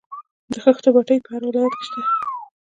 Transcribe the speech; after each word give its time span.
د 0.51 0.53
خښتو 0.63 0.89
بټۍ 0.95 1.17
په 1.21 1.29
هر 1.33 1.41
ولایت 1.49 1.73
کې 1.77 1.83
شته 1.87 2.01